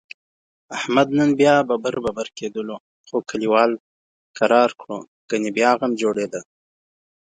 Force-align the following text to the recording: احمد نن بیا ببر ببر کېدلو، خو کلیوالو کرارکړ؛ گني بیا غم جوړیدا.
احمد 0.77 1.07
نن 1.17 1.29
بیا 1.39 1.53
ببر 1.67 1.95
ببر 2.03 2.27
کېدلو، 2.37 2.77
خو 3.07 3.15
کلیوالو 3.29 3.77
کرارکړ؛ 4.37 4.87
گني 5.29 5.49
بیا 5.57 5.71
غم 5.79 5.91
جوړیدا. 6.01 6.41